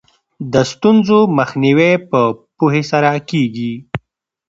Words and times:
د 0.53 0.55
ستونزو 0.71 1.19
مخنیوی 1.37 1.91
په 2.09 2.19
پوهې 2.57 2.83
سره 2.91 3.11
کیږي. 3.29 3.73